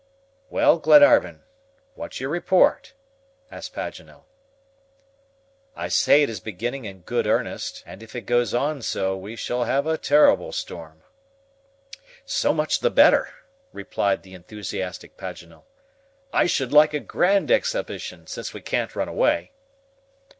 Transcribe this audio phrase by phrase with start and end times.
[0.49, 1.43] "Well, Glenarvan,
[1.93, 2.95] what's your report?"
[3.51, 4.23] asked Paganel.
[5.75, 9.35] "I say it is beginning in good earnest, and if it goes on so we
[9.35, 11.03] shall have a terrible storm."
[12.25, 13.29] "So much the better,"
[13.73, 15.65] replied the enthusiastic Paganel;
[16.33, 19.51] "I should like a grand exhibition, since we can't run away."